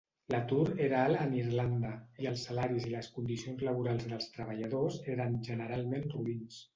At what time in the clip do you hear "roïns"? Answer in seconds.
6.15-6.59